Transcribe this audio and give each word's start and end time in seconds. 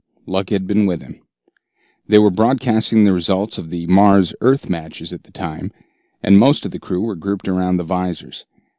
Luck 0.25 0.49
had 0.49 0.65
been 0.65 0.87
with 0.87 1.03
him. 1.03 1.21
They 2.07 2.17
were 2.17 2.31
broadcasting 2.31 3.03
the 3.03 3.13
results 3.13 3.59
of 3.59 3.69
the 3.69 3.85
Mars 3.85 4.33
Earth 4.41 4.67
matches 4.67 5.13
at 5.13 5.25
the 5.25 5.31
time, 5.31 5.71
and 6.23 6.39
most 6.39 6.65
of 6.65 6.71
the 6.71 6.79
crew 6.79 7.01
were 7.01 7.13
grouped 7.15 7.47
around 7.47 7.77
the 7.77 7.83
visors. 7.83 8.47